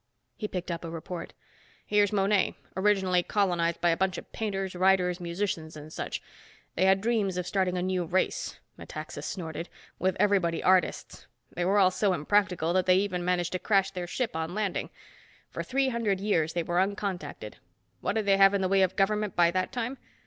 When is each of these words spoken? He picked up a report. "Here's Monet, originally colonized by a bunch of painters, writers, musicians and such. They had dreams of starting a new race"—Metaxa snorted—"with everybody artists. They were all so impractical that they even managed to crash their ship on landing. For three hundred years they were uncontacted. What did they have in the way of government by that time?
He 0.35 0.47
picked 0.47 0.71
up 0.71 0.83
a 0.83 0.89
report. 0.89 1.31
"Here's 1.85 2.11
Monet, 2.11 2.55
originally 2.75 3.21
colonized 3.21 3.79
by 3.81 3.91
a 3.91 3.95
bunch 3.95 4.17
of 4.17 4.31
painters, 4.31 4.73
writers, 4.73 5.19
musicians 5.19 5.77
and 5.77 5.93
such. 5.93 6.23
They 6.73 6.85
had 6.85 7.01
dreams 7.01 7.37
of 7.37 7.45
starting 7.45 7.77
a 7.77 7.83
new 7.83 8.05
race"—Metaxa 8.05 9.21
snorted—"with 9.21 10.17
everybody 10.19 10.63
artists. 10.63 11.27
They 11.51 11.65
were 11.65 11.77
all 11.77 11.91
so 11.91 12.13
impractical 12.13 12.73
that 12.73 12.87
they 12.87 12.95
even 12.97 13.23
managed 13.23 13.51
to 13.51 13.59
crash 13.59 13.91
their 13.91 14.07
ship 14.07 14.35
on 14.35 14.55
landing. 14.55 14.89
For 15.51 15.61
three 15.61 15.89
hundred 15.89 16.19
years 16.19 16.53
they 16.53 16.63
were 16.63 16.79
uncontacted. 16.81 17.57
What 17.99 18.13
did 18.13 18.25
they 18.25 18.37
have 18.37 18.55
in 18.55 18.61
the 18.61 18.67
way 18.69 18.81
of 18.81 18.95
government 18.95 19.35
by 19.35 19.51
that 19.51 19.71
time? 19.71 19.99